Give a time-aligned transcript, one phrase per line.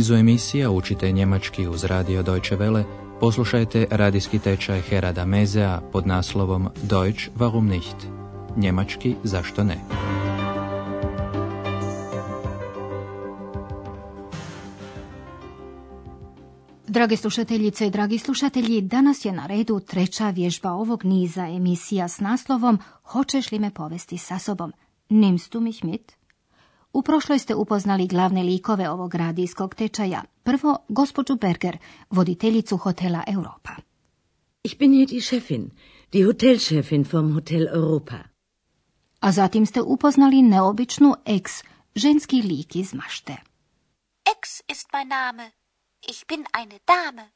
[0.00, 2.84] nizu emisija učite njemački uz radio Deutsche Welle,
[3.20, 7.96] poslušajte radijski tečaj Herada Mezea pod naslovom Deutsch warum nicht?
[8.56, 9.76] Njemački zašto ne?
[16.88, 22.20] Drage slušateljice i dragi slušatelji, danas je na redu treća vježba ovog niza emisija s
[22.20, 24.72] naslovom Hoćeš li me povesti sa sobom?
[25.08, 26.19] Nimmst du mich mit?
[26.92, 30.22] U prošloj ste upoznali glavne likove ovog radijskog tečaja.
[30.42, 31.78] Prvo, gospođu Berger,
[32.10, 33.70] voditeljicu hotela Europa.
[34.62, 35.70] Ich bin hier die Chefin,
[36.12, 38.16] die Hotelchefin vom Hotel Europa.
[39.20, 41.62] A zatim ste upoznali neobičnu ex,
[41.94, 43.36] ženski lik iz mašte.
[44.36, 45.50] Ex ist mein Name.
[46.08, 47.30] Ich bin eine Dame.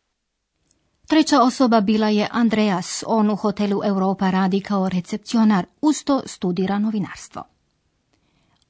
[1.06, 7.53] Treća osoba bila je Andreas, on u hotelu Europa radi kao recepcionar, usto studira novinarstvo.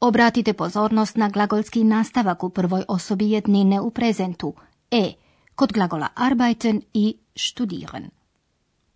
[0.05, 4.55] Obratite pozornost na glagolski nastavak u prvoj osobi jednine u prezentu,
[4.91, 5.13] e,
[5.55, 8.11] kod glagola arbeiten i studieren.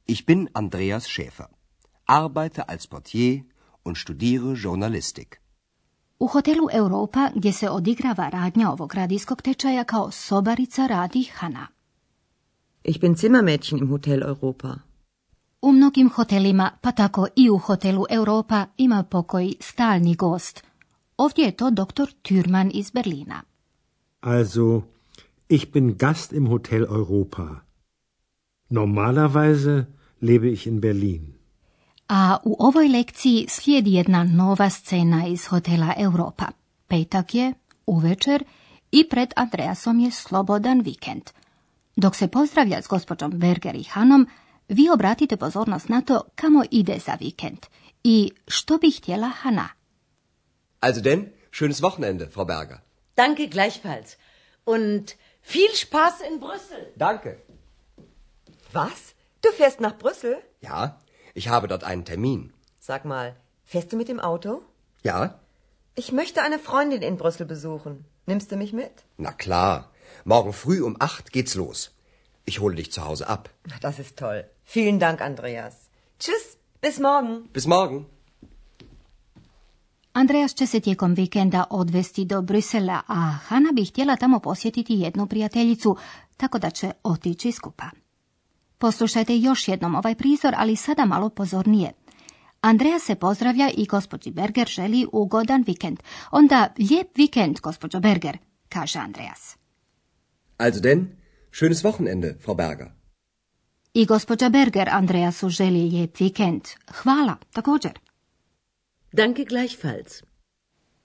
[0.07, 1.47] Ich bin Andreas Schäfer,
[2.07, 3.43] arbeite als Portier
[3.85, 5.41] und studiere Journalistik.
[6.19, 11.67] U hotelu Europa, gdje se odigrava radnja ovog radijskog tečaja, kao sobarica radi Hana.
[12.85, 14.75] Ich bin Zimmermädchen im Hotel Europa.
[15.63, 20.68] U mnogim hotelima, pa tako i u hotelu Europa, ima pokoj stalni gost.
[21.19, 23.43] Ovdje je to doktor Türman iz Berlina.
[24.21, 24.83] Also,
[25.49, 27.65] ich bin Gast im Hotel Europa.
[28.71, 29.85] Normalerweise
[30.21, 31.35] lebe ich in Berlin.
[32.09, 36.47] A u ovoj lekciji slijedi jedna nova scena iz hotela Europa.
[36.89, 37.55] Petak je,
[37.87, 38.45] uvečer,
[38.93, 41.23] i pred Andreasom je slobodan vikend.
[41.97, 44.27] Dok se pozdravlja s gospođom Berger i Hanom,
[44.69, 47.59] vi obratite pozornost na to kamo ide za vikend
[48.05, 49.78] i što bi htjela Hana.
[50.81, 52.83] Also denn, schönes Wochenende, Frau Berger.
[53.17, 54.17] Danke gleichfalls.
[54.65, 56.93] Und viel Spaß in Brüssel.
[56.97, 57.41] Danke.
[58.73, 59.15] Was?
[59.43, 60.37] Du fährst nach Brüssel?
[60.61, 61.01] Ja,
[61.35, 62.53] ich habe dort einen Termin.
[62.79, 64.63] Sag mal, fährst du mit dem Auto?
[65.03, 65.41] Ja?
[65.95, 68.05] Ich möchte eine Freundin in Brüssel besuchen.
[68.27, 68.93] Nimmst du mich mit?
[69.17, 69.91] Na klar.
[70.25, 71.91] Morgen früh um acht geht's los.
[72.45, 73.51] Ich hole dich zu Hause ab.
[73.81, 74.49] Das ist toll.
[74.65, 75.75] Vielen Dank, Andreas.
[76.19, 77.49] Tschüss, bis morgen.
[77.53, 78.07] Bis morgen.
[80.19, 85.27] Andreas će se tijekom vikenda odvesti do Brisela, a Hana bi htjela tamo posjetiti jednu
[85.27, 85.97] prijateljicu,
[86.37, 87.85] tako da će otići skupa.
[88.79, 91.93] Poslušajte još jednom ovaj prizor, ali sada malo pozornije.
[92.61, 95.99] Andreja se pozdravlja i gospođi Berger želi ugodan vikend.
[96.31, 99.57] Onda lijep vikend, gospođo Berger, kaže Andreas.
[100.57, 101.07] Also denn,
[101.53, 102.89] schönes Wochenende, Frau Berger.
[103.95, 106.63] I gospođa Berger Andreasu želi lijep vikend.
[107.03, 108.08] Hvala, također.
[109.13, 110.23] Danke gleichfalls.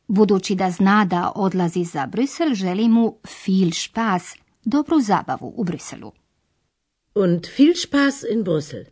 [0.07, 6.11] Budući da zna da odlazi za Brisel, želi mu viel Spaß, dobru zabavu u Briselu.
[7.15, 8.85] Und viel Spaß in Brüssel.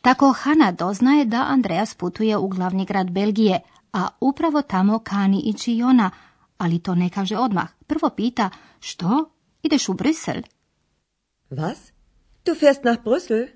[0.00, 3.60] Tako Hana doznaje da Andreas putuje u glavni grad Belgije,
[3.92, 6.10] a upravo tamo kani ići i ona,
[6.58, 7.68] ali to ne kaže odmah.
[7.86, 9.30] Prvo pita, što?
[9.62, 10.42] Ideš u Brisel?
[11.50, 11.92] Was?
[12.44, 13.48] Du fährst nach Brüssel?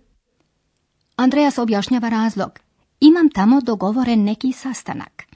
[1.16, 2.65] Andreas objašnjava razlog.
[3.00, 5.26] Imam tamo dogovoren neki sastanak.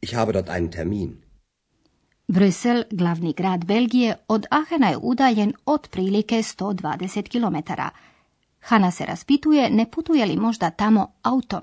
[0.00, 1.22] Ich habe dort einen Termin.
[2.26, 7.72] Brisel, glavni grad Belgije, od Ahena je udaljen otprilike 120 km.
[8.60, 11.60] Hana se raspituje ne putuje li možda tamo autom.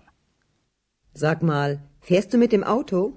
[1.13, 1.77] Sag mal,
[2.07, 3.11] fährst du mit dem Auto?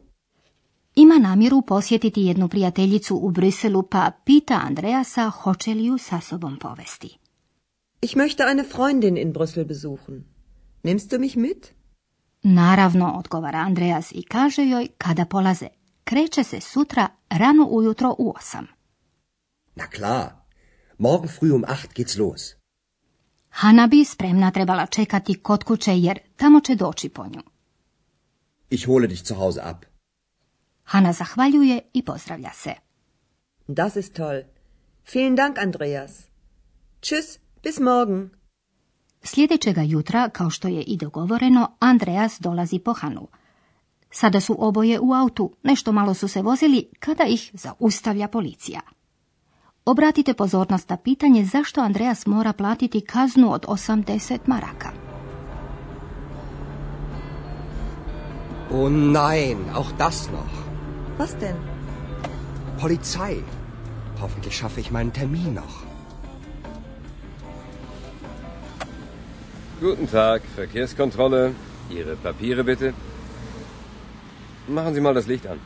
[0.94, 6.58] Ima namjeru posjetiti jednu prijateljicu u Briselu pa pita Andreasa hoće li ju sa sobom
[6.58, 7.18] povesti.
[8.02, 10.31] Ich möchte eine Freundin in Brüssel besuchen.
[10.82, 11.72] Nimmst du mich mit?
[12.42, 15.68] Naravno, odgovara Andreas i kaže joj kada polaze.
[16.04, 18.66] Kreće se sutra rano ujutro u osam.
[19.74, 20.30] Na klar.
[20.98, 22.54] Morgen früh um acht geht's los.
[23.48, 27.42] Hana bi spremna trebala čekati kod kuće jer tamo će doći po nju.
[28.70, 29.76] Ich hole dich zu Hause ab.
[30.84, 32.74] Hana zahvaljuje i pozdravlja se.
[33.68, 34.42] Das ist toll.
[35.12, 36.10] Vielen Dank, Andreas.
[37.00, 38.41] Tschüss, bis morgen.
[39.22, 43.28] Sljedećega jutra, kao što je i dogovoreno, Andreas dolazi po Hanu.
[44.10, 48.80] Sada su oboje u autu, nešto malo su se vozili kada ih zaustavlja policija.
[49.84, 54.92] Obratite pozornost na pitanje zašto Andreas mora platiti kaznu od 80 maraka.
[58.72, 60.52] Oh nein, auch das noch.
[61.18, 61.56] Was denn?
[62.80, 63.42] Polizei.
[64.20, 65.91] Hoffentlich schaffe ich meinen Termin noch.
[69.82, 71.56] Guten Tag, Verkehrskontrolle.
[71.90, 72.94] Ihre Papiere bitte.
[74.68, 75.58] Machen Sie mal das Licht an.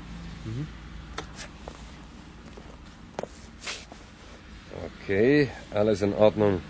[4.86, 6.62] Okay, alles in Ordnung.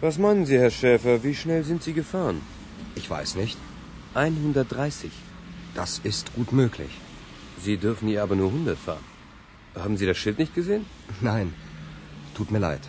[0.00, 2.40] Was meinen Sie, Herr Schäfer, wie schnell sind Sie gefahren?
[2.96, 3.56] Ich weiß nicht.
[4.14, 5.12] 130.
[5.76, 6.90] Das ist gut möglich.
[7.60, 9.04] Sie dürfen hier aber nur 100 fahren.
[9.76, 10.84] Haben Sie das Schild nicht gesehen?
[11.20, 11.54] Nein,
[12.34, 12.82] tut mir leid.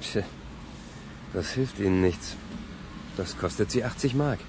[0.00, 0.22] Tja,
[1.32, 2.36] das hilft Ihnen nichts.
[3.16, 4.40] Das kostet Sie 80 Mark.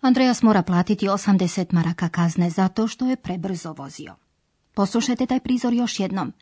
[0.00, 4.16] Andreas mora platiti 80 maraka kazne zato što je prebrzo vozio.
[4.74, 6.32] Poslušajte taj prizor još jednom.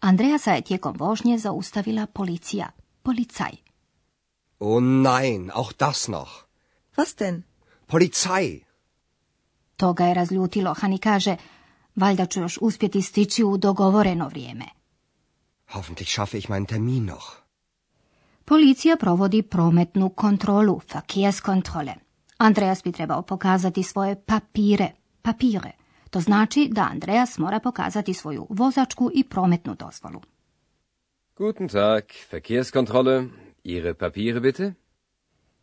[0.00, 2.68] Andreasa je tijekom vožnje zaustavila policija.
[3.02, 3.50] Policaj.
[4.58, 6.30] Oh nein, auch das noch.
[6.96, 7.42] Was denn?
[7.86, 8.64] Polizei.
[9.76, 10.74] To ga je razljutilo.
[10.74, 11.36] Hani kaže,
[11.96, 14.64] valjda ću još uspjeti stići u dogovoreno vrijeme.
[15.72, 17.43] Hoffentlich schaffe ich meinen Termin noch.
[18.44, 21.94] Policija provodi prometnu kontrolu, Verkehrskontrolle.
[22.38, 24.90] Andreas bi trebao pokazati svoje papire,
[25.22, 25.70] papire.
[26.10, 30.20] To znači da Andreas mora pokazati svoju vozačku i prometnu dozvolu.
[31.36, 33.24] Guten Tag, Verkehrskontrolle.
[33.64, 34.74] Ihre Papiere bitte?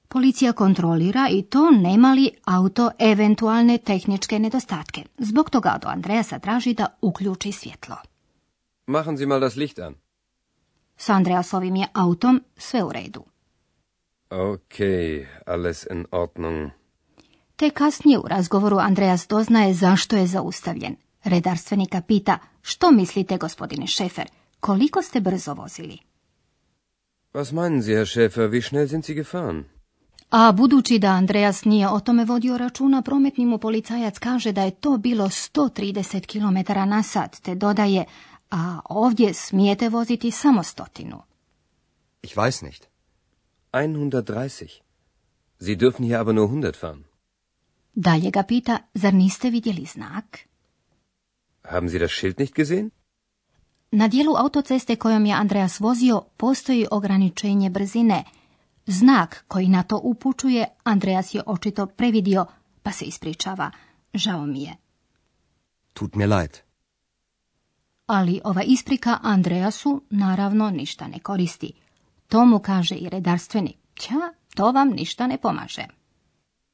[0.08, 5.04] Policija kontrolira i to nema li auto eventualne tehničke nedostatke.
[5.18, 7.96] Zbog toga od Andreasa traži da uključi svjetlo.
[8.88, 10.01] Machen Sie mal das Licht an.
[11.02, 13.24] S Andreasovim je autom sve u redu.
[14.30, 16.70] Okay, alles in Ordnung.
[17.56, 20.96] Te kasnije u razgovoru Andreas doznaje zašto je zaustavljen.
[21.24, 25.98] Redarstvenika pita, što mislite gospodine Šefer, koliko ste brzo vozili?
[27.34, 29.64] Was meinen Sie, Herr Schäfer, wie schnell sind Sie gefahren?
[30.30, 34.72] A budući da Andreas nije o tome vodio računa, prometni mu policajac kaže da je
[34.72, 38.06] to bilo 130 km na sat, te dodaje,
[38.52, 41.22] a ovdje smijete voziti samo stotinu.
[42.22, 42.88] Ich weiß nicht.
[43.74, 44.82] 130.
[45.60, 47.04] Sie dürfen hier aber nur 100 fahren.
[47.94, 50.40] Dalje ga pita, zar niste vidjeli znak?
[51.64, 52.90] Haben Sie das Schild nicht gesehen?
[53.92, 58.24] Na dijelu autoceste kojom je Andreas vozio postoji ograničenje brzine.
[58.86, 62.46] Znak koji na to upućuje Andreas je očito previdio,
[62.84, 63.72] pa se ispričava.
[64.14, 64.76] Žao mi je.
[65.94, 66.71] Tut mir leid.
[68.12, 71.74] Ali ova isprika Andreasu naravno ništa ne koristi.
[72.28, 73.78] To mu kaže i redarstveni.
[73.94, 75.86] Tja, to vam ništa ne pomaže.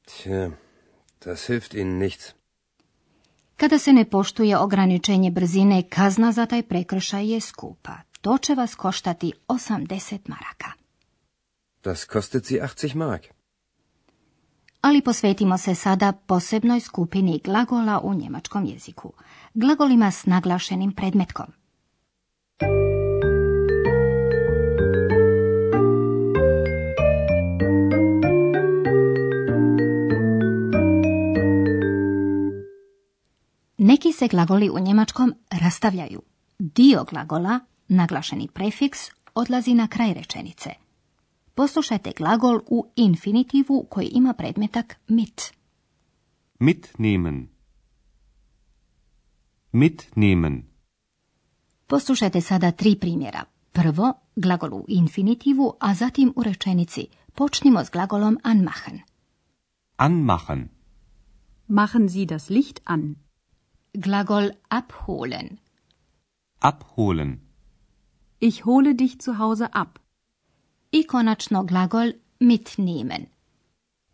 [0.04, 0.50] Tja,
[1.24, 2.32] das hilft Ihnen nichts.
[3.56, 7.96] Kada se ne poštuje ograničenje brzine, kazna za taj prekršaj je skupa.
[8.20, 10.72] To će vas koštati 80 maraka.
[11.84, 13.26] Das kostet Sie 80 Mark.
[14.80, 19.12] Ali posvetimo se sada posebnoj skupini glagola u njemačkom jeziku.
[19.60, 21.46] Glagolima s naglašenim predmetkom.
[33.78, 36.22] Neki se glagoli u njemačkom rastavljaju.
[36.58, 38.98] Dio glagola, naglašeni prefiks,
[39.34, 40.70] odlazi na kraj rečenice.
[41.54, 45.54] Poslušajte glagol u infinitivu koji ima predmetak mit.
[46.58, 47.57] Mitnehmen.
[49.72, 50.62] Mitnehmen.
[51.86, 53.44] Poslušajte sada tri primjera.
[53.72, 57.06] Prvo, glagol u infinitivu, a zatim u rečenici.
[57.34, 59.00] Počnimo s glagolom anmachen.
[59.96, 60.68] Anmachen.
[61.66, 63.14] Machen Sie das Licht an.
[63.92, 65.58] Glagol abholen.
[66.58, 67.40] Abholen.
[68.40, 69.98] Ich hole dich zu Hause ab.
[70.92, 73.26] I konačno glagol mitnehmen.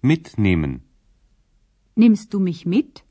[0.03, 0.81] Mitnehmen.
[1.97, 3.04] Nimmst du mich mit?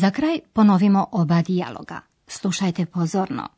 [0.00, 2.00] Za kraj ponovimo oba dijaloga.
[2.26, 3.48] Slušajte pozorno.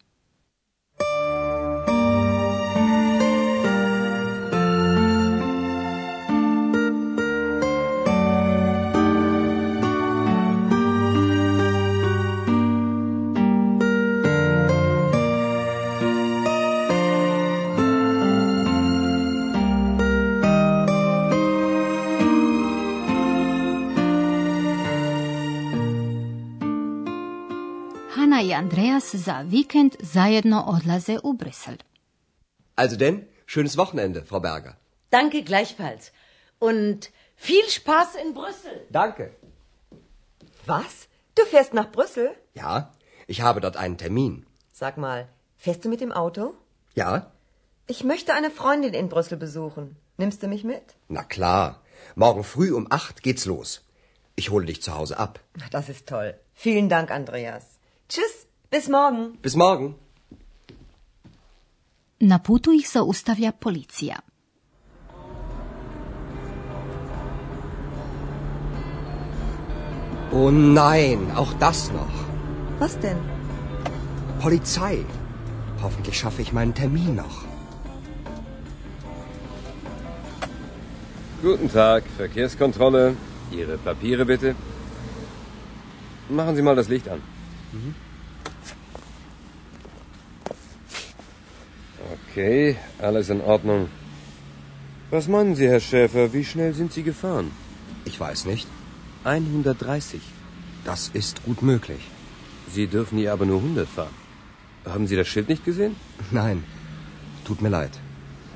[28.40, 31.76] Hanna i Andreas za vikend zajedno odlaze u Brisel.
[32.76, 34.73] Also denn, schönes Wochenende, Frau Berger.
[35.11, 36.12] Danke gleichfalls.
[36.59, 38.87] Und viel Spaß in Brüssel.
[38.90, 39.30] Danke.
[40.66, 41.09] Was?
[41.35, 42.30] Du fährst nach Brüssel?
[42.54, 42.92] Ja,
[43.26, 44.47] ich habe dort einen Termin.
[44.73, 45.28] Sag mal,
[45.59, 46.54] fährst du mit dem Auto?
[46.94, 47.30] Ja?
[47.87, 49.97] Ich möchte eine Freundin in Brüssel besuchen.
[50.16, 50.87] Nimmst du mich mit?
[51.09, 51.82] Na klar.
[52.14, 53.82] Morgen früh um acht geht's los.
[54.37, 55.40] Ich hole dich zu Hause ab.
[55.70, 56.35] Das ist toll.
[56.54, 57.79] Vielen Dank, Andreas.
[58.12, 59.38] Tschüss, bis morgen.
[59.42, 59.94] Bis morgen.
[62.18, 64.16] Na putu ih zaustavlja policija.
[70.32, 72.16] Oh nein, auch das noch.
[72.80, 73.20] Was denn?
[74.42, 75.04] Polizei.
[75.80, 77.36] Hoffentlich schaffe ich meinen Termin noch.
[81.42, 83.16] Guten Tag, Verkehrskontrolle.
[83.52, 84.56] Ihre Papiere bitte.
[86.28, 87.22] Machen Sie mal das Licht an.
[92.30, 93.88] Okay, alles in Ordnung.
[95.10, 97.50] Was meinen Sie, Herr Schäfer, wie schnell sind Sie gefahren?
[98.04, 98.68] Ich weiß nicht.
[99.24, 100.20] 130.
[100.84, 102.00] Das ist gut möglich.
[102.72, 104.14] Sie dürfen hier aber nur 100 fahren.
[104.84, 105.96] Haben Sie das Schild nicht gesehen?
[106.30, 106.64] Nein,
[107.44, 107.90] tut mir leid.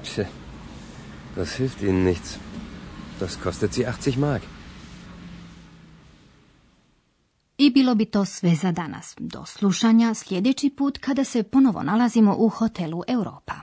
[0.04, 0.26] Tja,
[1.36, 2.38] das hilft Ihnen nichts.
[3.18, 4.42] Das kostet Sie 80 Mark.
[7.74, 9.14] Bilo bi to sve za danas.
[9.18, 13.54] Do slušanja sljedeći put kada se ponovo nalazimo u hotelu Europa.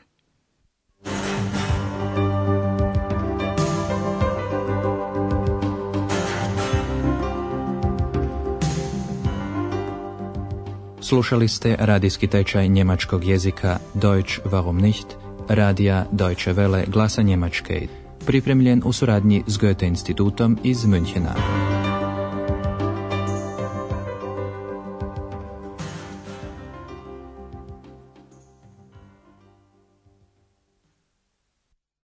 [11.01, 15.07] Slušali ste radijski tečaj njemačkog jezika Deutsch warum nicht,
[15.47, 17.87] radija Deutsche Welle glasa Njemačke,
[18.25, 21.70] pripremljen u suradnji s Goethe institutom iz Münchena.